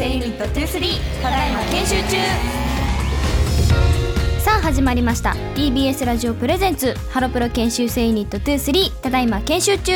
[0.00, 2.16] 生ユニット23ただいま研修中。
[4.40, 5.32] さあ始まりました。
[5.54, 9.92] TBS ラジオプレゼンツハロプロ研修生ユニット23ただいま研修中。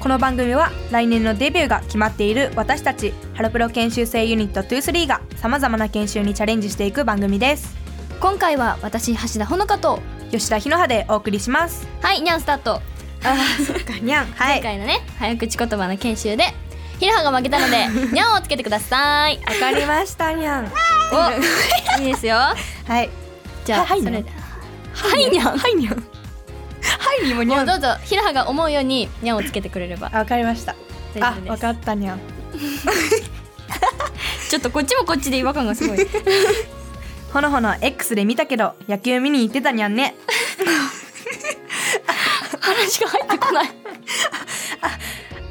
[0.00, 7.76] この番組は来年のデビューが決まっている私たちハロプロ研修生ユニット23がさまざまな研修にチャレンジしていく番組です。
[8.20, 11.86] 今回は私橋田ほのかと吉田ひのはでお送りします。
[12.00, 12.80] はいニャンスタート。
[13.22, 14.62] あーそっかにゃんはい。
[14.62, 16.44] 前回のね早口言葉の研修で
[16.98, 19.40] ひろはが負けたので ニャンをつけてください。
[19.46, 20.72] わかりましたにゃん
[21.12, 22.36] おいいですよ。
[22.36, 22.54] は
[23.02, 23.10] い。
[23.64, 24.28] じゃあははいそれに
[24.94, 26.00] はいにゃんはいにゃんは
[27.22, 30.10] いにもにゃんどうぞひろはが思うようにニャンをつけてくれれば。
[30.12, 30.74] あわかりました。
[31.20, 32.20] あわかったにゃん
[34.48, 35.98] ちょっとこっちもこっちで違和感がすごい。
[37.32, 40.14] ほのほの X で見たけど野球見に行ってたにゃんね。
[42.60, 43.70] 話が入ってこない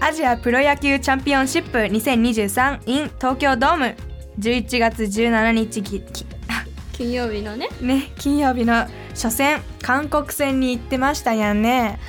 [0.04, 3.96] アジアプロ野球チャンピオンシップ 2023in 東京ドーム。
[4.40, 6.26] 11月17日きき
[6.92, 7.68] 金曜日のね。
[7.82, 12.00] ね金曜日の初戦韓国戦に行ってましたやんね。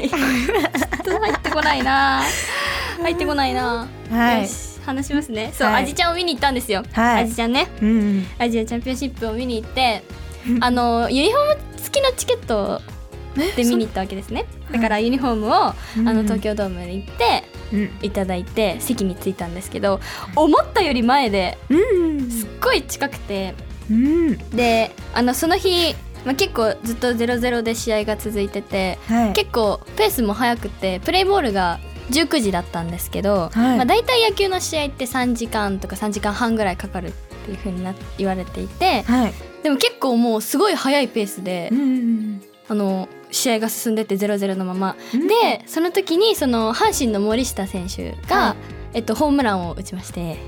[0.00, 0.10] ちょっ
[1.04, 2.22] と入ってこないな。
[3.02, 4.48] 入ってこないな、はい。
[4.86, 5.52] 話しますね。
[5.52, 5.82] そう、はい。
[5.82, 7.24] アジちゃんを見に行ったんですよ、はい。
[7.24, 7.68] アジちゃんね。
[7.82, 8.26] うん。
[8.38, 10.02] アジアチャンピオンシップを見に行って
[10.60, 12.80] あのユニフォーム付きのチケット
[13.56, 14.46] で見に行ったわけですね。
[14.70, 17.90] だからユニフォームを、あの東京ドームに行ってうん。
[18.02, 20.00] いただいて席に着いたんですけど
[20.36, 22.30] 思ったより前でうん。
[22.30, 23.54] すっごい近くて
[23.90, 24.36] うん。
[24.50, 25.94] であのその日、
[26.24, 29.32] まあ、結構ずっと0-0で試合が続いててはい。
[29.32, 33.76] 結構ペースも速くてプレーボールが19時だったんですけど、はい。
[33.76, 37.10] まあ、大体野球の試合って3時間とか3時間半ぐらいかかるっ
[37.46, 39.32] ていう風にな言われていてはい。
[39.62, 42.42] でも結構もうすごい速いペースで、うん
[42.72, 45.28] あの試合が進んでて0-0のまま、うん。
[45.28, 48.56] でその時にその阪神の森下選手が、はい。
[48.94, 50.38] えっと、ホームランを打ちまして。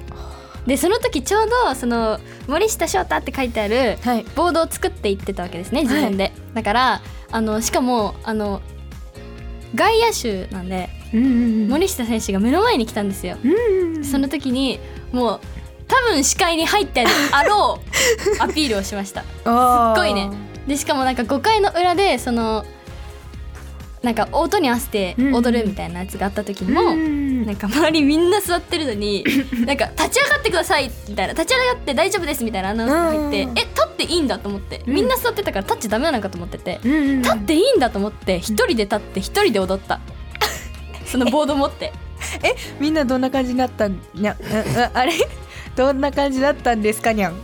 [0.67, 2.19] でその時ちょうどその
[2.49, 4.25] 森下翔太って書いてあるはい。
[4.35, 8.63] ボードを作っていってたわけですね自分で、だからあのしかもあの
[9.75, 11.29] 外野手なんでうんう
[11.67, 14.81] ん森下選手が目の前に来たんですよ、うんその時に
[15.13, 15.41] もう
[15.87, 17.79] 多分視界に入ってあろ
[18.39, 19.21] うアピールをしました。
[19.25, 22.65] すっごいねでしかもなんか5回の裏でその
[24.03, 27.47] なんか音に合わせて踊るみたいなやつがあった時にも、うん。
[27.47, 29.25] なんか周りみんな座ってるのに
[29.67, 33.59] なんか立ち上がってくださいみたいな立ち上がって大丈夫ですみたいなアナウンスが入ってうん。
[33.59, 34.95] え立っていいんだと思ってうん。
[34.95, 40.01] みんな座ってたから立っちゃダメなのかと思っててうんうん立っていいんだと思って一人で立って一人で踊った。
[41.07, 41.93] そのボード持って。
[42.81, 44.37] みんなどんな感じになったんにゃ
[44.93, 45.13] あれ？
[45.77, 47.35] どんな感じだったんですかにゃん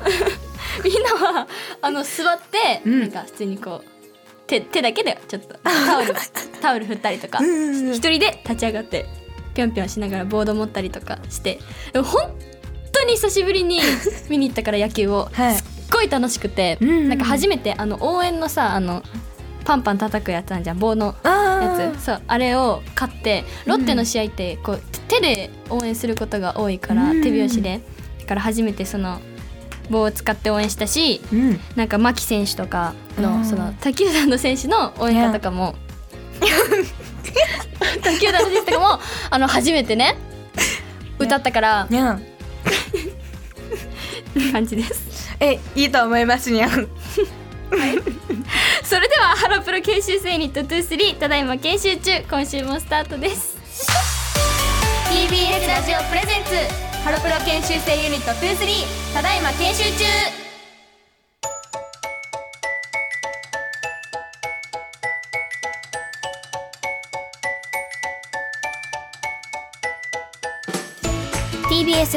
[0.85, 1.47] みんなは
[1.83, 3.01] あの座って、うん。
[3.01, 4.01] なんか普通にこう
[4.47, 6.15] 手手だけでちょっとタオル
[6.61, 9.07] タオル振ったりとかうん一人で立ち上がって
[9.55, 11.61] ぴょんぴょんしながらボード持ったりとかして
[11.93, 12.31] でも本
[12.93, 13.81] 当に久しぶりに
[14.29, 15.55] 見に行ったから野球を、はい。
[15.55, 19.03] すっごい楽しくて、うんうんなんか初めてあの応援のさあの
[19.65, 22.05] パンパン叩くやつあんじゃん棒のあやつ。
[22.05, 27.23] そうあれを買ってロッテの試合ってこう手で応援することが多いから、うん。
[27.23, 27.81] 手拍子で。
[28.21, 29.21] だから初めてその
[29.91, 31.61] 棒を使って応援したしうん。
[31.77, 35.75] なんか牧選手とかうんのその他球団の選手の応援歌とかも
[38.03, 40.17] 他球団の選手とかもあの初めてね
[41.19, 42.23] 歌ったからにゃん
[44.53, 45.29] 感じです。
[45.41, 46.71] えいいと思いますにゃん。
[48.85, 52.23] それではハロプロ研修生ユニット23ただいま研修中。
[52.31, 53.57] 今週もスタートです。
[55.11, 60.41] TBS ラジオプレゼンツハロプロ研修生ユニット23ただいま研修中。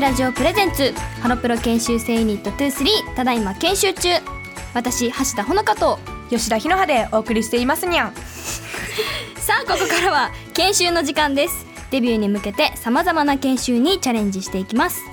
[0.04, 0.92] ラジオプレゼンツ
[1.22, 4.10] ハロプロ研修生ユニット23ただいま研修中。
[4.74, 5.98] 私橋田ほのかと
[6.30, 8.14] 吉田ひのはでお送りしていますにゃん。
[9.40, 15.04] さあここからは研修の時間ですデビューに向けてさまざまな研修にチャレンジしていきます。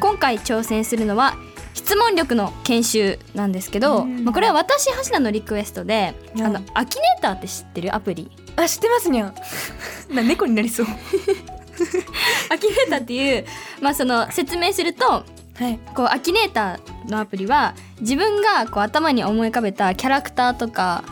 [0.00, 1.36] 今回挑戦するのは
[1.74, 4.24] 質問力の研修なんですけど、うん。
[4.24, 6.42] まあ、これは私橋田のリクエストで、うん。
[6.42, 7.94] あのアキネーターって知ってる？
[7.94, 8.32] アプリ？
[8.56, 9.34] あ知ってますにゃん。
[10.12, 10.86] な猫になりそう。
[12.50, 13.46] アキネーターっていう、
[13.80, 15.24] まあ、その説明するとは
[15.68, 15.78] い。
[15.94, 21.04] こうアキネーターのアプリは自分がこう頭に思い浮かべたキャラクターとか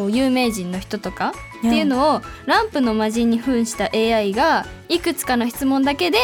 [0.00, 6.16] こう有名人の人とかっていうのをランプの魔人に扮した AI がいくつかの質問だけで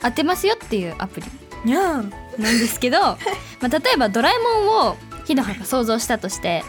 [0.00, 1.26] 当てますよっていうアプリ。
[2.38, 3.18] なんですけど、 ま
[3.64, 4.96] あ、例えばドラえもんを
[5.26, 6.64] ひのはが想像したとして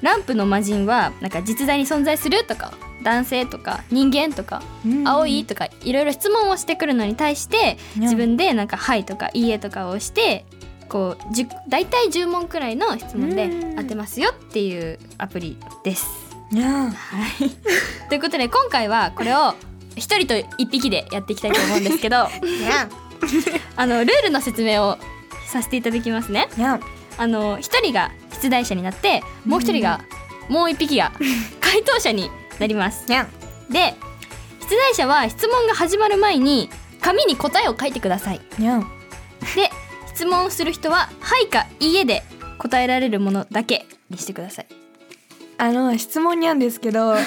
[0.00, 2.72] ランプの魔人はなんか実在に存在するとか
[3.02, 5.08] 男性とか人間とかうん。
[5.08, 10.44] 青いとかいろいろ質問をしてくるのに対してうん自分でなんか「はい」とか「いいえ」とかをして
[10.88, 13.76] こうじゅ大体10問くらいの質問でうん。
[13.76, 16.06] 当てますよっていうアプリです。
[16.88, 17.50] はい、
[18.08, 19.54] ということで今回はこれを
[19.96, 22.28] 一人と一匹でやっていきたいと思うんですけど
[23.76, 24.96] あのルールの説明を
[25.46, 26.48] させていただきますね。
[27.18, 28.12] あの一人が
[28.42, 30.00] 出題者になってもう一人が、
[30.48, 31.12] もう一匹が
[31.60, 33.06] 回答者になります。
[33.70, 33.94] で
[34.68, 36.70] 出題者は質問が始まる前に
[37.00, 38.40] 紙に答えを書いてください。
[39.56, 39.70] で
[40.18, 42.24] 質問する人は「はい」か「いいえ」で
[42.58, 44.66] 答えられるものだけにしてください。
[45.58, 47.22] あの質問にゃんですけど あの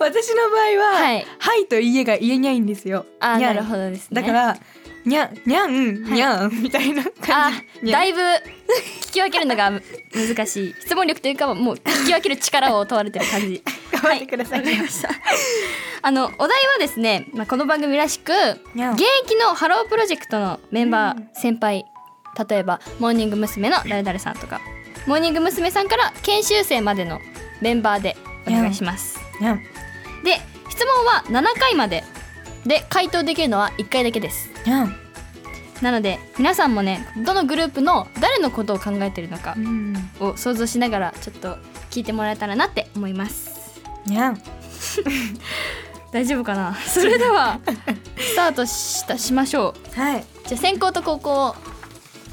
[0.00, 1.26] 私の場合ははい。
[1.38, 3.06] はいといいえが言えないんですよ。
[3.20, 3.56] あなん。
[3.56, 4.20] るほどですね。
[4.20, 4.56] だから
[5.04, 6.12] にゃんにゃんはい。
[6.14, 7.52] にゃんみたいなあ感
[7.84, 10.74] じだいぶ聞き分けるのが難しい。
[10.80, 13.62] 質問力というかもう聞き分ける力を問われてる感じ。
[13.64, 13.71] 頑
[14.02, 15.10] 張ってくださいわかりました。
[16.04, 16.48] あのお題は
[16.80, 21.28] ですね、まあ、この番組らしく現役のハロープロジェクトのメンバー、うん。
[21.34, 21.84] 先輩
[22.48, 23.70] 例えばモーニング娘。
[23.70, 24.60] の誰々さんとか
[25.06, 25.70] モーニング娘。
[25.70, 27.20] さんから研修生までの
[27.60, 28.16] メンバーで
[28.46, 29.18] お願いします。
[30.24, 32.04] で質問は7回まで。
[32.66, 34.50] で回答できるのは1回だけです。
[35.82, 39.94] なので皆さんもねどのグループの誰のことを考えてるのかうん。
[40.20, 41.56] を想像しながらちょっと
[41.90, 43.61] 聞いてもらえたらなって思います
[44.06, 44.42] にゃん
[46.12, 46.74] 大丈夫かな？
[46.86, 47.58] それでは
[48.18, 50.00] スタートしたしましょう。
[50.00, 50.24] はい。
[50.46, 51.56] じゃあ先行と後攻を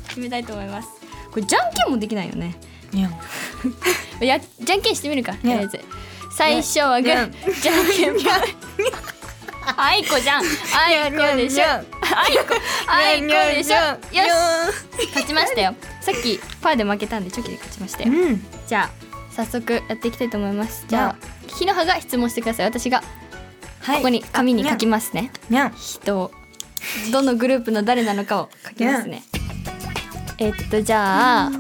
[0.10, 0.90] 決めたいと思います。
[1.32, 2.56] これじゃんけんもできないよね。
[2.92, 3.14] にゃん
[4.26, 5.34] や じゃんけんしてみるか。
[5.34, 5.80] とりあえず。
[6.36, 7.62] 最初はグー。
[7.62, 8.34] じゃんけんぽん
[9.78, 10.44] あいこじゃん。
[10.76, 11.64] あいこでしょ。
[11.66, 12.56] あいこ。
[12.88, 13.76] あいこでしょ。
[14.18, 14.24] よ
[15.00, 15.08] し。
[15.08, 15.76] 勝ちましたよ。
[16.02, 18.12] さっきパーで負けたんでチョキで勝ちましたよ。
[18.12, 18.46] うん。
[18.68, 19.09] じゃあ
[19.46, 20.84] 早速やっていきたいと思います。
[20.90, 22.66] じゃあ日の葉が質問してください。
[22.66, 23.02] 私が
[23.80, 23.98] はい。
[24.00, 25.32] ここに紙に書きますね。
[25.50, 25.72] にゃん。
[25.72, 26.32] 人を
[27.14, 29.24] どのグループの誰なのかを書きますね。
[30.40, 31.52] えっとじゃあ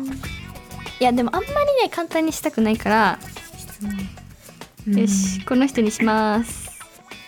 [0.99, 3.19] いやでもあんまりね簡単にしたくないから、
[4.87, 6.69] よしこの人にします。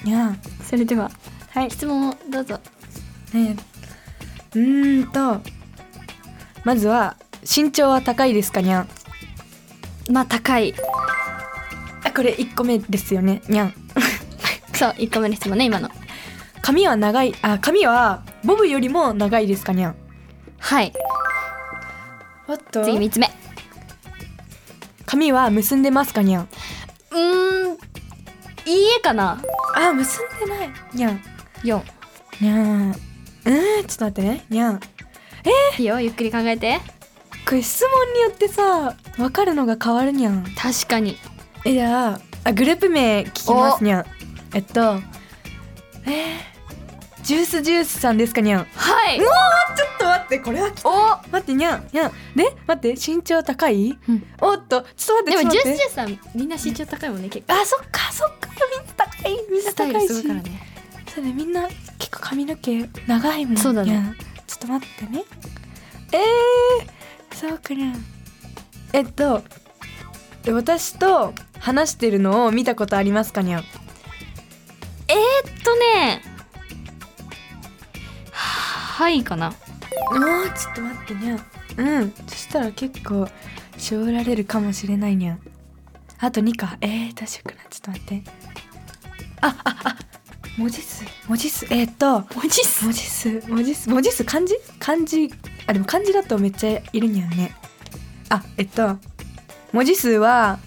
[0.04, 0.42] にゃん。
[0.69, 1.12] それでは
[1.51, 1.71] はい。
[1.71, 2.59] 質問をどうぞ。
[3.33, 3.56] ね
[4.54, 5.42] うーんと
[6.65, 8.89] まずは身長は高いですかにゃん？
[10.09, 10.74] まあ高い。
[12.03, 13.42] あこれ1個目ですよね。
[13.48, 13.74] にゃん
[14.74, 15.89] そう1個目の質問ね今の。
[16.62, 17.33] 髪は長い。
[17.42, 19.95] あ髪はボブよりも長いですかにゃん
[20.59, 20.94] はい。
[22.48, 23.30] おっと次3つ目。
[25.06, 26.50] 髪は結んでますかにゃん
[27.12, 27.77] うーんいい
[28.97, 29.42] えかな？
[29.75, 30.69] あ結んでない。
[30.94, 31.21] にゃん。
[31.63, 31.81] 4
[32.42, 34.45] にゃんうーんちょっと待ってね。
[34.50, 34.80] にゃん
[35.77, 36.80] いいよゆっくり考えて
[37.51, 40.45] これ質問によってさ分かるのが変わるにゃん。
[40.56, 41.18] 確かに。
[41.65, 44.06] えじゃああグループ名聞きますにゃん。
[44.56, 45.01] えっと
[46.06, 48.63] えー、ジュースジュースさんですかにゃん。
[48.74, 49.19] はい。
[49.19, 50.92] うわーちょっと待ってこれはきお。
[51.30, 52.12] 待ってにゃんにゃん。
[52.38, 54.24] で待って身長高い、うん。
[54.39, 57.54] おっとちょっと待ってでもジュースジュースさんみんな身長高いもんね結構。
[57.54, 59.51] あそっかそっかみんな高い。
[59.51, 60.13] みんな高いし。
[61.13, 61.68] そうねみんな
[62.00, 64.13] 結構髪の毛長いもんそうだね。
[64.47, 65.25] ちょっと待ってね。
[66.14, 67.00] えー、
[67.42, 68.06] そうかにゃん
[68.94, 69.42] えっと
[70.44, 73.62] で私と話してるのを見たことありますかにゃん？
[73.62, 76.21] えー、っとね。
[78.31, 79.50] はいかな。
[79.50, 79.57] もう
[80.56, 81.40] ちょっと待ってにゃん。
[81.78, 82.14] うん。
[82.28, 83.28] そしたら結構
[83.76, 85.40] 絞られるかもしれないにゃん。
[86.19, 86.78] あと2か。
[86.81, 88.24] えー、どうしようかなちょっと待って。
[89.42, 89.98] あああ
[90.57, 92.85] 文字数文字数えー、っと文字数？
[92.85, 94.55] 文字数文字数文字数漢字？
[94.79, 95.31] 漢字
[95.67, 97.55] あでも漢字だとめっちゃいるんね。
[98.29, 98.97] あえっと
[99.71, 100.59] 文字数は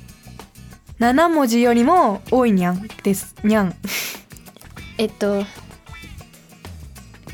[1.00, 3.34] 7文字よりも多いにゃんです。
[3.44, 3.74] にゃん。
[4.96, 5.44] えっと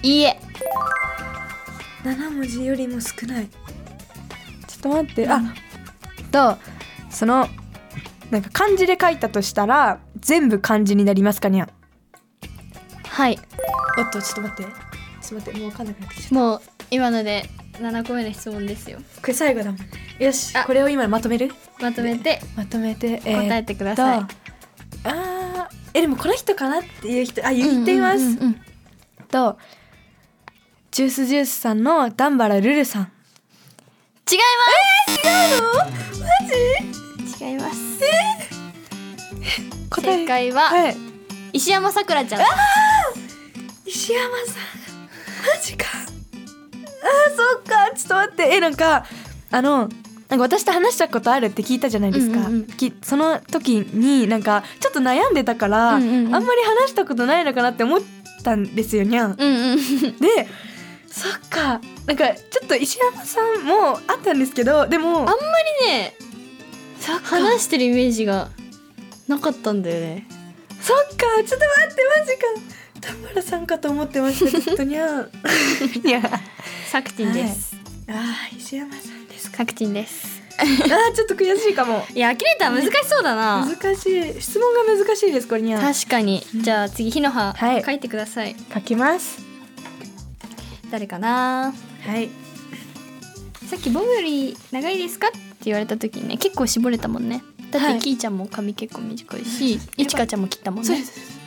[0.02, 0.40] いいえ。
[2.02, 3.48] 7文字よりも少ない。
[4.66, 5.40] ちょっと待って、あ
[6.32, 6.58] と
[7.10, 7.46] その
[8.30, 11.79] なんか漢字で書いたとしたら全部漢字になりますかにゃん？
[13.10, 13.38] はい。
[13.98, 14.72] おっとちょっと待って。
[15.20, 18.98] ちょっと待ってもう分かんなくなってきちゃっもう今ので7個目の質問ですよ。
[19.16, 19.76] たこれ最後だもん。
[19.76, 19.86] ね
[20.18, 20.64] よしあ。
[20.64, 21.52] これを今まとめる？
[21.80, 22.40] まとめて。
[22.56, 24.26] まとめて、えー答えてください、と
[25.04, 28.60] あーえでもこの人かなっていう人あ言ってみます、うんうんうんうん
[29.28, 29.58] と
[30.90, 33.12] ジュースジュースさんのダンバラルルさん。
[34.30, 34.38] 違い
[35.08, 35.26] ます。
[35.26, 35.68] 違うの？
[35.78, 35.86] マ
[37.38, 37.44] ジ？
[37.44, 38.00] 違います。
[39.90, 40.16] 答え。
[40.18, 40.96] 正解は、はい。
[41.52, 42.40] 石山さくらちゃん
[44.10, 45.06] 石山さん。
[45.56, 45.86] マジか。
[45.94, 47.94] あーそっか。
[47.96, 48.56] ちょっと待って。
[48.56, 49.06] えなんか
[49.52, 52.66] あのなんか私と話したことあるって聞いたじゃないですか、うんうんうん。
[52.66, 56.34] きその時になんかちょっと悩んでたから、うんうんうん。
[56.34, 58.00] あんまり話したことないのかなって思っ
[58.42, 59.36] たんですよにゃん。
[59.38, 59.76] うんうん。
[60.18, 60.48] で
[61.06, 61.80] そっか。
[62.06, 65.32] なんかちょっか石山さんもあったんですけどでもあんま
[65.84, 66.16] りね
[67.22, 68.48] 話してるイメージが
[69.28, 70.26] なかったんだよね。
[70.80, 71.26] そっか。
[71.46, 72.32] ちょっと待ってマジ
[72.66, 75.30] か田村さんかと思ってましたずっとにゃん
[76.04, 76.22] いや
[76.90, 77.76] サクチンです、
[78.08, 79.58] あー石山さんですか。
[79.58, 80.40] サクチンです。
[80.58, 82.04] あーちょっと悔しいかも。
[82.14, 83.64] いやアキネーター難しそうだな。
[83.66, 84.40] 難しい。
[84.42, 86.42] 質問が難しいですこれにゃん確かに。
[86.54, 87.82] じゃあ次火の葉、はい。
[87.82, 88.54] 書いてください。
[88.74, 89.40] 書きます。
[90.90, 91.72] 誰かな？
[92.06, 92.28] はい。
[93.66, 95.28] さっきボブより長いですか？
[95.28, 97.42] って言われた時にね結構絞れたもんね。
[97.70, 97.98] だって、はい。
[98.00, 100.86] キーちゃんも髪結構短いし、うんいちかちゃんも切ったもんね。
[100.86, 101.39] そうです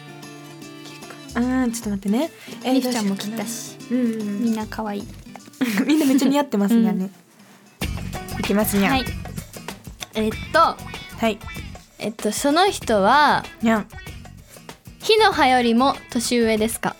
[1.34, 2.32] 結構うんちょっと待ってね。
[2.66, 3.78] みふちゃんも切ったし。
[3.92, 4.44] うんうん。
[4.44, 5.04] みんな可愛い。
[5.88, 7.00] みんなめっちゃ似合ってますにゃん。
[7.00, 7.10] ね、
[8.40, 8.92] いきますにゃん。
[8.92, 9.06] はい。
[10.16, 10.60] えっと。
[10.60, 11.40] はい。
[12.00, 13.88] えっとその人はにゃん。
[15.00, 16.96] 火の葉よりも年上ですか？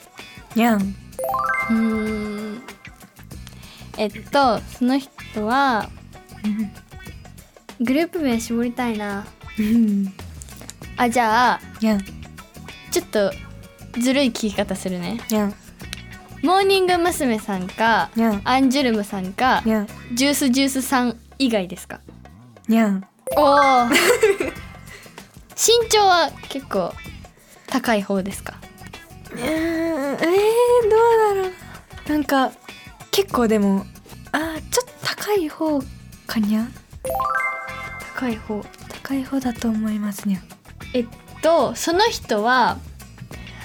[0.56, 0.82] にゃん。
[0.82, 2.62] うーん。
[3.98, 5.90] えっとその人は
[7.80, 9.26] グループ名絞りたいな。
[9.60, 10.14] うん。
[10.98, 12.04] あじゃあにゃん。
[12.92, 13.32] ちょっと
[14.00, 15.20] ずるい聞き方するね。
[15.30, 15.54] にゃん。
[16.44, 17.40] モーニング娘。
[17.40, 18.42] さんかにゃん。
[18.44, 19.88] アンジュルムさんかにゃん。
[20.14, 22.00] ジュースジュースさん以外ですか？
[22.68, 23.06] にゃん。
[23.38, 23.44] お
[23.86, 23.88] お
[25.56, 26.94] 身長は結構
[27.68, 28.56] 高い方ですか？
[29.32, 31.54] うーんえー、どうだろう。
[32.10, 32.52] なんか
[33.12, 33.86] 結構でも
[34.32, 35.82] あーちょっと高い方
[36.28, 36.68] かにゃ？
[38.16, 38.62] 高い方。
[39.04, 40.40] 高い方だと思いますにゃ。
[40.94, 41.08] えっ
[41.42, 42.78] とその人は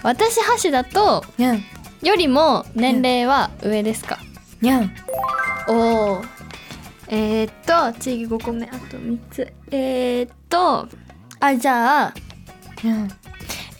[0.02, 1.64] 私橋だとにゃん
[2.02, 4.18] よりも年齢は上ですか、
[4.60, 4.94] にゃん
[5.68, 6.22] おお
[7.08, 9.52] えー、っと次5個目あと3つ。
[9.70, 10.88] えー、っと
[11.40, 12.14] あじゃあ
[12.82, 13.10] にゃん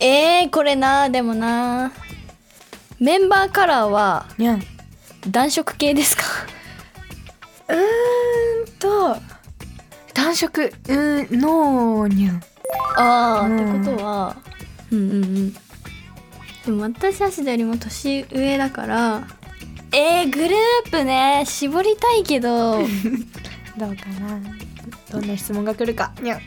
[0.00, 1.92] えー、これなでもな。
[3.00, 4.62] メンバーカラーはにゃんう
[5.28, 6.22] 暖色系ですか？
[7.68, 9.16] ーんと
[10.14, 10.64] 暖色。
[10.64, 12.42] うーんノーにゃん
[12.96, 13.82] あー、うん。
[13.82, 14.36] ってことは
[14.90, 15.54] うんうんうん
[16.68, 19.26] でも私足よりも年上だから。
[19.90, 21.44] えー、グループね。
[21.46, 22.80] 絞りたいけど。
[23.78, 24.38] どうかな。
[25.10, 26.12] どんな質問が来るか。
[26.20, 26.40] にゃん。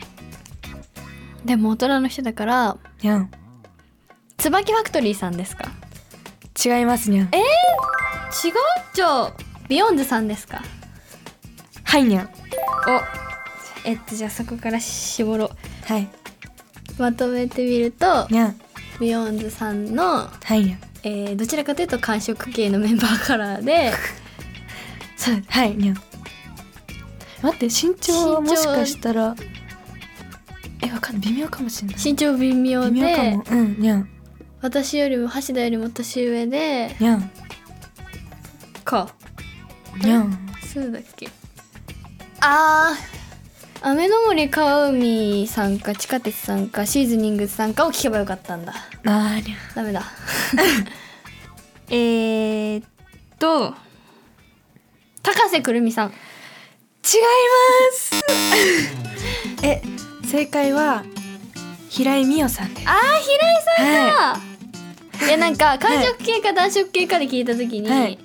[1.44, 2.76] でも大人の人だから。
[3.02, 3.32] にゃん。
[4.36, 5.72] 椿ファクトリーさんですか？
[6.64, 7.26] 違いますにゃん。
[7.26, 7.32] 違う？
[8.94, 9.32] じゃあ
[9.68, 10.62] ビヨンズさんですか？
[11.82, 12.26] はいにゃん。
[12.26, 12.28] お。
[13.84, 15.50] えっとじゃあそこから絞ろう。
[15.92, 16.08] はい。
[16.96, 18.28] まとめてみると。
[18.30, 18.60] にゃん
[19.02, 20.78] ビヨンズさんの、はい。
[21.02, 23.92] えーどちらかというと寒色系のメンバーカラーで。
[25.18, 25.74] そうはい。
[25.74, 25.96] にゃん
[27.42, 29.34] 待って身長はもしかしたら
[30.80, 31.32] えわかんない。
[31.32, 31.96] 微妙かもしれない。
[32.02, 33.44] 身長微妙微妙でかも。
[33.50, 34.08] うんにゃん
[34.60, 37.30] 私よりも橋田よりも年上でにゃん
[38.84, 39.08] か。
[40.00, 40.38] にゃん
[40.72, 41.28] そうだっけ。
[42.40, 43.21] あー
[43.84, 48.74] 雨の森かうみさんか地下鉄さんかシーズニングさんかを聞けばよかったんだ。
[49.04, 49.56] あーにゃ。
[49.56, 50.04] んダメだ。
[51.90, 52.84] えーっ
[53.40, 53.74] と
[55.22, 56.10] 高瀬くるみさん。
[56.10, 58.22] 違います。
[59.66, 59.82] え
[60.30, 61.02] 正解は
[61.88, 62.88] 平井美桜さんです。
[62.88, 64.40] あー平井さんは
[65.20, 68.16] だ、い、やなんか寒色系か暖色系かで聞いた時に、はい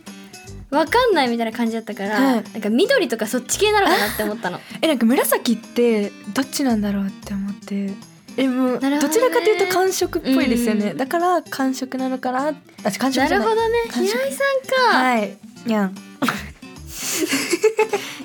[0.69, 2.33] わかんないみたいな感じだったから、はい。
[2.33, 4.59] なんか緑とかそっち系なのかなって思ったの。
[4.81, 7.93] えなんか紫ってどっちなんだろうって思って。
[8.35, 8.99] えもうね。
[8.99, 12.53] どちらかというと寒色っぽいですよね、うんだから寒色なのかな？
[12.83, 13.77] あ寒色なるほどね。
[13.91, 14.43] 平井さ
[14.89, 15.37] んか、はい。
[15.65, 15.95] にゃん。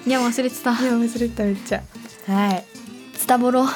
[0.04, 0.72] いや忘れてた。
[0.72, 1.82] いや忘れためっちゃ。
[2.26, 2.64] はい。
[3.16, 3.66] スタボロ。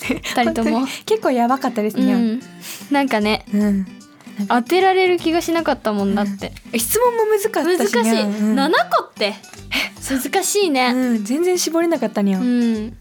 [0.00, 0.86] 二人とも。
[1.04, 2.40] 結構やばかったですね、うん。
[2.90, 3.44] なんかね。
[3.52, 3.86] うん
[4.48, 8.58] 当てられる気がしなかったもんだって、質問も難かったし難しい、うん。
[8.58, 9.34] 7個って。
[10.08, 10.92] 難しいね。
[10.94, 12.86] うん、全然絞れなかったにゃ、うん。
[12.86, 12.96] ん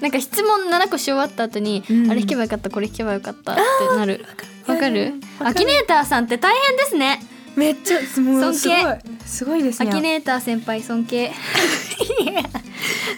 [0.00, 2.10] なんか質問7個し終わった後に、うん。
[2.10, 3.60] あれ引けばよかったこれ引けばよかったって
[3.96, 4.26] なる。
[4.66, 5.14] わかる。
[5.38, 5.50] わかる？
[5.50, 7.20] アキネーターさんって大変ですね。
[7.56, 8.56] めっちゃ尊敬。
[8.56, 8.98] すごい。
[9.26, 11.32] すごいですねアキネーター先輩尊敬。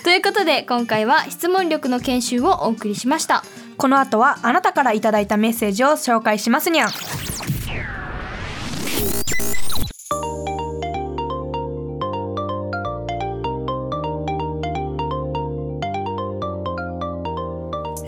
[0.05, 3.45] ということで今回は質問力の研修をお送りしました。
[3.77, 6.89] この後はあなたからいただいたメッセージを紹介しますにゃ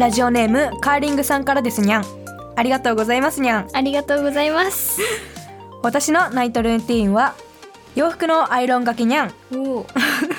[0.04, 2.04] ラジオネームカーリングさんからですにゃん。
[2.56, 3.68] ありがとうございますにゃん。
[3.72, 5.00] ありがとうございます。
[5.82, 7.34] 私のナイトルーティーンは
[7.94, 9.32] 洋服のアイロンがけにゃん。
[9.50, 9.86] 今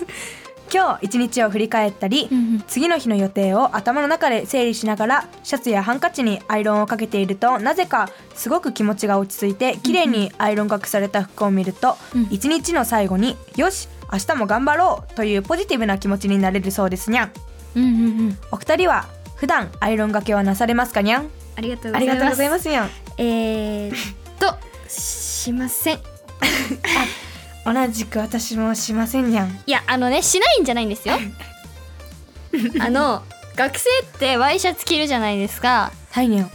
[0.71, 2.63] 今日一日を振り返ったり、うんうん。
[2.67, 12.27] 次の日の予定を頭の中で整理しながらシャツやハンカチにアイロンをかけているとなぜかすごく気持ちが落ち着いて綺麗にアイロンがけされた服を見ると、うん。
[12.29, 17.31] 一日の最後によし明日も頑張ろうというポジティブな気持ちになれるそうですにゃん。
[17.75, 17.93] うんうんう
[18.29, 18.37] ん。
[18.51, 21.29] お二人は普段アイロンがけはなされますかにゃん？
[21.57, 22.15] ありがとうごあざいます。
[22.15, 22.89] りがとうございますにゃん。
[23.17, 23.95] えー、っ
[24.39, 24.55] と
[24.89, 25.99] しません。
[27.65, 29.59] 同じく私もしませんにゃん。
[29.65, 31.15] いやあのねしないんじゃないんですよ。
[32.79, 33.23] あの
[33.55, 35.91] 学生ってワイシャツ着るじゃないですか。
[36.11, 36.51] はいにゃん。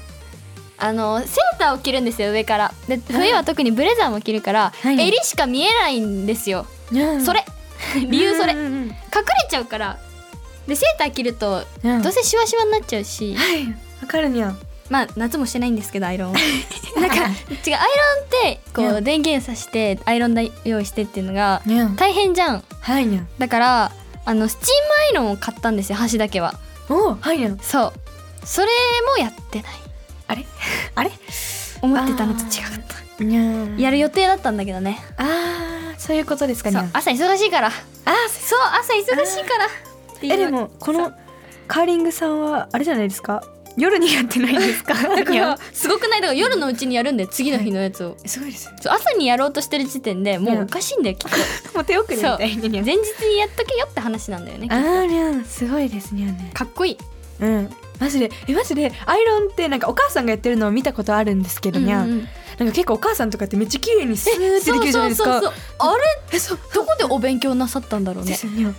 [0.83, 2.73] あのセーターを着るんですよ上から。
[2.89, 5.01] で冬は特にブレザーも着るから、はい。
[5.09, 6.67] 襟しか見えないんですよ、
[7.25, 7.45] それ。
[8.09, 8.55] 理由それ。
[8.55, 8.83] うんうんうん。
[8.85, 8.95] 隠れ
[9.51, 9.99] ちゃうから
[10.71, 13.35] でセーター着るとどうせシワシワになっちゃうし。
[13.35, 13.67] はい。
[14.01, 14.51] わかるにゃ。
[14.51, 14.59] ん
[14.89, 16.35] まあ夏もしてないんですけどアイロンを
[17.01, 19.05] なんか違うアイロンってこううん。
[19.05, 21.61] 電源さしてアイロン台用意してっていうのが
[21.97, 22.65] 大変じゃん。
[22.81, 23.21] はいにゃ。
[23.21, 23.93] んだから
[24.25, 24.69] あのスチーム
[25.09, 26.55] アイロンを買ったんですよ端だけは。
[26.89, 27.49] おはいにゃ。
[27.51, 27.93] んそう。
[28.47, 28.69] それ
[29.13, 29.73] もやってない。
[30.29, 30.47] あれ？
[30.95, 31.11] あれ？
[31.83, 32.45] 思ってたのと違っ
[33.19, 33.25] た。
[33.25, 35.03] にゃんやる予定だったんだけどね。
[35.17, 36.81] あーそういうことですかにゃ。
[36.81, 37.69] そうん朝忙しいから。
[37.69, 37.73] あ
[38.29, 39.69] そう朝忙しいから
[40.21, 41.13] っていうえでもこの
[41.67, 43.43] カーリングさんはあれじゃないですか？
[43.77, 44.93] 夜にやってないんですか？
[45.17, 46.21] だからんすごくない？
[46.21, 48.17] だから夜のうちにやるんで次の日のやつを。
[48.27, 51.37] すごいです朝にやろうとしてる時点でもうおかしいんだよきっと。
[51.75, 52.83] もう手遅れみたいに。
[52.83, 56.99] 前日にやっとけよって話なんだよねあーにゃんすごいですねかっこいい。
[57.41, 57.71] うん。
[57.99, 58.31] マジで。
[58.49, 65.39] えマジでアイロンってなんかお母さんがやってるのを見たことあるんですけどにゃん、うんうんなんか結構お母さんとかってめっちゃ綺麗にスーってできるじゃないですか。
[65.39, 65.47] あれ？
[66.35, 66.89] えそうどこ？
[66.90, 68.31] でお勉強なさったんだろうね。
[68.33, 68.75] 自分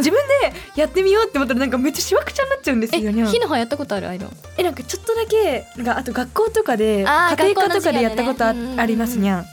[0.00, 4.08] でやってみようって思ったらなんかめっちゃしわくちゃになっちゃうんですえよ火の葉やったことある？
[4.08, 4.36] アイロン。
[4.56, 8.52] えなんかちょっとだけなんかあと学校とかで家庭科とかでやったことあ,、
[8.86, 9.46] りますにゃん。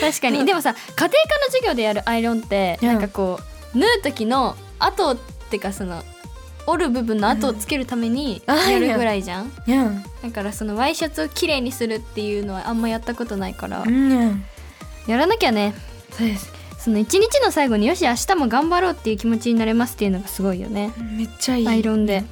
[0.00, 0.44] 確かに。
[0.44, 1.08] でもさ家庭科の
[1.46, 3.38] 授業でやるアイロンってうんなんかこ
[3.74, 5.16] う縫う時の後っ
[5.50, 6.02] てかその
[6.66, 9.52] 折る部分の後をつけるためにやるぐらいじゃん？
[10.22, 13.84] だからそのワイシャツをきれいにするっていうのはあんまやったことないから。
[15.06, 15.74] やらなきゃね。
[16.10, 16.52] そうです
[16.82, 20.92] その一日の最後によし明日も頑張ろうっていう気持ちになれますっていうのがすごいよね。
[21.16, 21.68] めっちゃいい。
[21.68, 22.24] アイロンで。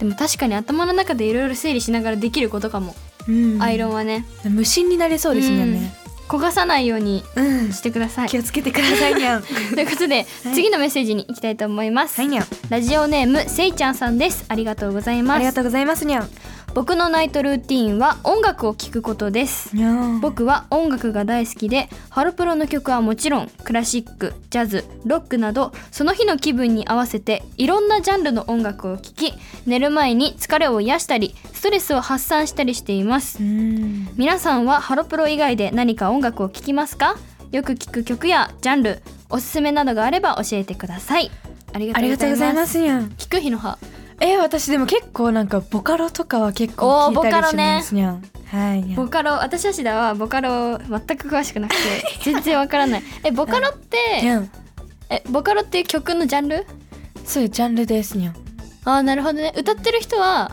[0.00, 2.96] でも確かに頭の中でいろいろ整理しながらできることかも、
[3.28, 3.62] うん。
[3.62, 4.26] アイロンはね。
[4.44, 5.72] 無心になれそうですにゃん。
[5.72, 5.94] ね
[6.28, 7.72] 焦がさないようにうん。
[7.72, 8.28] してください。
[8.28, 9.42] 気をつけてくださいにゃん。
[9.46, 12.30] ということで、次のメッセージに行きたいと思います、はい
[12.68, 14.44] ラジオネームせいちゃんさんです。
[14.48, 15.36] ありがとうございます。
[15.36, 16.28] ありがとうございますにゃん
[16.74, 19.72] 僕のナイトルーティーンは音楽を聴くことです。
[20.20, 29.34] 僕は音楽が大好きでハロプロの曲はもちろんクラシックジャズロックなどその日の気分に合わせていろんなジャンルの音楽を聴き
[29.66, 33.42] 寝る前に疲れを癒したりストレスを発散したりしています。
[33.42, 34.08] うん。
[34.16, 37.16] 皆さんはハロプロ以外で何か音楽を聴きますか？
[37.50, 41.30] よく聴く曲やジャンルおすすめなどがあれば教えてください。
[41.72, 42.78] ありがとうございます。
[42.78, 43.78] 聞く日の葉
[44.20, 47.74] えー、私でも結構なんかボカロとかは結構聞いたりしボカロね。
[47.76, 48.22] ますにゃん。
[48.46, 51.80] はいボカロ私芦田はボカロ全く詳しくなくて
[52.24, 53.02] 全然わからない。
[53.24, 53.96] えボカロって
[55.10, 56.66] えボカロっていう曲のジャンル？
[57.24, 58.34] そういうジャンルですにゃん。
[58.84, 59.52] あーなるほどね。
[59.56, 60.50] 歌ってる人は？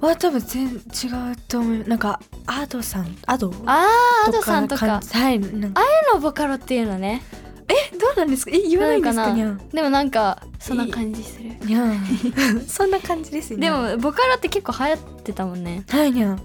[0.00, 1.84] は多分全然違うと思う。
[1.86, 3.16] なんかアドさん。
[3.26, 3.52] アド？
[3.66, 5.00] あーアドさんとか。
[5.12, 5.80] はいなんか。
[5.80, 7.22] あれのボカロっていうのね
[7.68, 8.50] えどうなんですか？
[8.54, 9.26] え言わないんですか？
[9.28, 11.50] なにゃんでもなんかそんな感じする。
[11.64, 15.84] にゃんそんな感じですよでもボカロって結構流行ってたもんね。
[15.88, 16.42] はいにゃん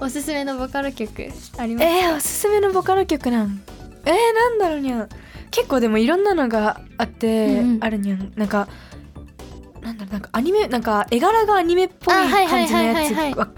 [0.00, 3.62] おすすめのボカロ曲ありますえー、おすすめのボカロ曲なん？
[4.06, 5.08] えー、なんだろうにゃん
[5.50, 7.84] 結構でもいろんなのがあって、うんうん。
[7.84, 8.66] あるにゃんなんか
[9.82, 13.48] なんだろうなんかアニメなんか絵柄がアニメっぽい感じのやつが、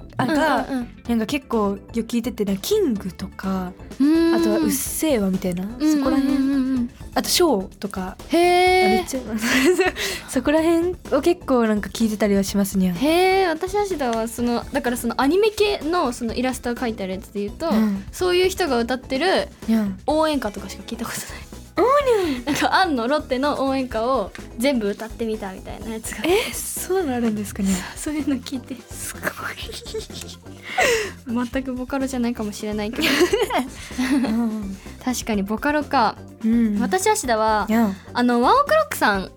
[1.09, 4.35] なんか結構よく聞いててキングとかうん。
[4.35, 6.37] あとは「うっせぇわ」みたいな、そこら辺、
[7.17, 9.07] あと「ショー」とか、へえ
[10.29, 12.95] そこら辺を結構なんか聞いてたりはしますにゃん。
[12.95, 18.05] へえ私芦田はそのだからそのアニメ系のそのイラストが描いてあるやつで言うと、うん。
[18.13, 19.49] そういう人が歌ってる
[20.07, 21.46] 応援歌とかしか聞いたことない
[22.47, 26.25] なんかアンのロッテの応援歌を全部歌ってみたみたいなやつが。
[26.25, 28.77] えそうなるんですかにゃんそういうの聞いて。
[28.91, 29.27] すごい。
[31.53, 33.09] 全くボカロじゃないかもしれないけど。
[35.05, 37.69] 確かにボカロか、うん、私芦田は
[38.13, 39.31] あのワンオクロックさん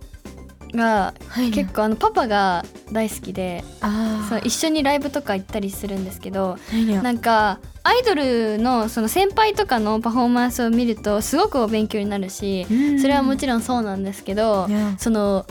[0.73, 6.57] がはい結構あのパパが大好きであそう一緒にライブとか行ったりするんですけど
[7.03, 12.65] なんかアイドルのその先輩とかのパフォーマンスを見るとすごくお勉強になるし
[13.01, 15.45] それはもちろんそうなんですけどその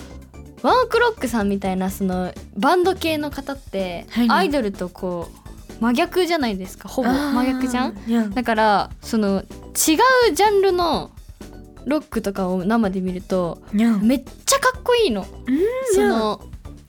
[0.63, 5.29] ワンオクロックさんみたいなそのバンド系の方ってはいアイドルとこ
[5.81, 8.31] う真逆じゃないですかほぼ真逆じゃん？
[8.35, 11.13] だからその違うジャンルの
[11.89, 15.27] ロックとかを生で見るとめっちゃかっこいいの。
[15.47, 15.59] うん
[15.95, 16.41] その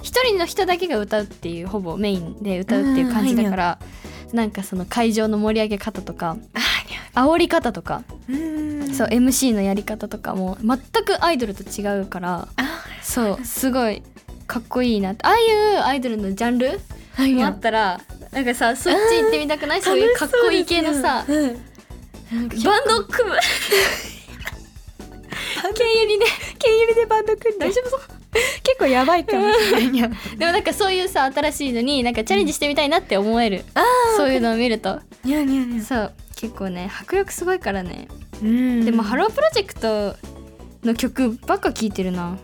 [0.01, 3.79] 一人の人だけが歌うっていうほぼメインで歌うっていう感じだから、
[4.31, 6.37] なんかその会場の盛り上げ方とか
[7.13, 8.03] 煽り方とか、
[8.93, 14.01] そう MC のやり方とかも全くアイドルと違うからあそうすごい
[14.47, 15.25] かっこいいなって。
[15.25, 15.41] ああい
[15.75, 16.79] うアイドルのジャンル
[17.35, 17.99] もあったら
[18.31, 19.81] なんかさそっち行ってみたくない？
[19.81, 22.47] そういうかっこいい系のさバン
[22.87, 23.35] ド組む
[25.73, 26.25] 経由にね
[26.57, 27.65] 経由でバンド組んで。
[27.65, 27.99] 大丈夫そう。
[28.63, 29.91] 結構やばいかもしれない
[30.37, 33.63] でもなんかそういうさ新しいのになんかチャレンジしてみたいなって思える、
[34.17, 34.99] そういうのを見ると。
[35.23, 36.13] にゃんにゃんにゃんそう。
[36.35, 38.07] 結構ね迫力すごいからね、
[38.41, 38.85] うん。
[38.85, 40.15] でもハロープロジェクト
[40.83, 42.37] の曲ばっか聴いてるな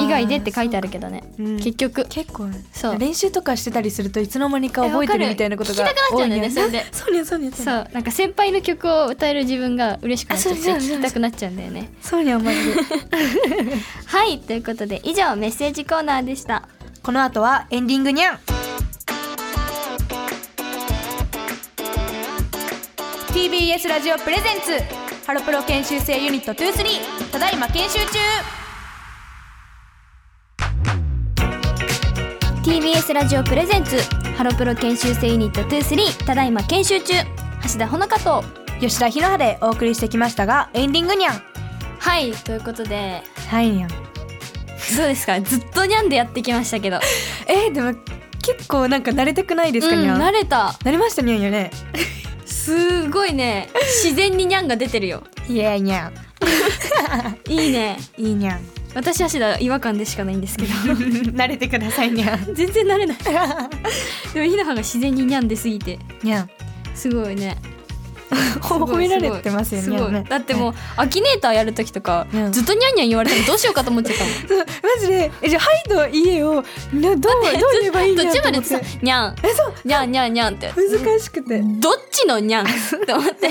[0.00, 1.22] 以外でって書いてあるけどね。
[1.38, 2.06] うん結局。
[2.08, 2.98] 結構そう。
[2.98, 6.00] 練習とかしてたりするといつの間にか覚えてるみたいなことがえわかる。
[6.00, 6.86] 聞きたくなっちゃうんだよね多いそれで。
[6.92, 7.88] そうにゃんそうにゃんそそう。
[7.92, 11.90] なんか先輩の曲を歌える自分が嬉しくなっちゃって聴きたくなっちゃうんだよね。
[12.02, 12.72] そうにゃんマジで
[14.06, 16.68] はいということで以上メッセージコーナーでした。
[17.02, 18.38] この後はエンディングにゃん
[23.32, 25.10] TBS ラジオプレゼンツ。
[25.26, 28.18] ハロプロ研修生ユニット23ただいま研修中
[32.64, 33.96] TBS ラジオプレゼンツ。
[34.36, 37.14] ハロプロ研修生ユニット23ただいま研修中。
[37.72, 38.44] 橋田ほのかと。
[38.80, 41.42] 吉田ひのはでお送りしてきましたがエンディングにゃん
[41.98, 43.22] はいということで。
[43.48, 45.40] はいにゃんどうですか？
[45.40, 46.98] ずっとにゃんでやってきましたけど。
[47.46, 47.94] えー、でも
[48.42, 50.74] 結構なんか慣れたくないですか、うんにゃん慣れた。
[50.82, 51.70] 慣れましたにゃんよね？
[52.46, 53.68] すごいね。
[54.02, 55.22] 自然ににゃんが出てるよ。
[55.48, 56.12] いやにゃん
[57.48, 57.98] いいね。
[58.16, 58.60] いいにゃん
[58.94, 60.72] 私橋田違和感でしかないんですけど。
[61.32, 62.54] 慣れてくださいにゃん。
[62.54, 63.16] 全然慣れない。
[64.34, 65.98] でもひなはが自然ににゃん出すぎて。
[66.22, 66.50] にゃん。
[66.94, 67.56] すごいね。
[68.60, 70.24] 褒められてますよすごいにゃんね。
[70.28, 72.52] だってもうアキネーターやる時とか、うん。
[72.52, 74.32] ずっとにゃんにゃん言われたらどうしようかと思っちゃったもん。
[74.34, 75.32] そうマジで。
[75.42, 75.62] えじゃあ
[75.96, 77.42] 「はい」と「いいえ」をなどうどう
[77.80, 78.68] 言えばいいん途やと思って。
[78.68, 79.74] 中までさ「にゃんえそう。
[79.84, 80.72] にゃんにゃんにゃん」って。
[80.74, 81.60] 難しくて。
[81.60, 82.68] どっちのにゃんっ
[83.06, 83.48] て思って。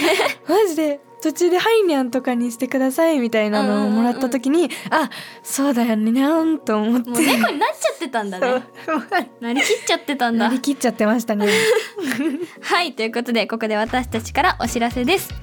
[0.48, 5.10] マジで途中で「はいにゃん」とかにしてくださいみたいなのをもらった時に、あ
[5.44, 8.64] そうだよねにゃんと思ってもう猫になっちゃってたんだね。
[9.40, 10.48] なりきっちゃってたんだ。
[10.48, 11.48] なりきっちゃってましたね。
[12.62, 15.34] はいということでここで私たちからお知らせです。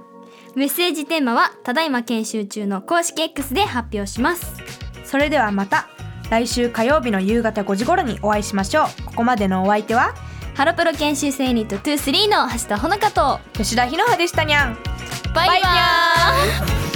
[0.57, 4.57] メッセージテーマはただいま研修中の公式 X で発表します。
[5.05, 5.87] それではまた
[6.29, 9.03] 来週火曜日の夕方5時頃にお会いしましょう。
[9.05, 10.15] ここまでのお相手は
[10.57, 14.75] ハロプロ研修生ユニット23の橋田ほのかと吉田ひのはでしたにゃん
[15.33, 15.63] バイババイ。
[15.63, 16.96] バイ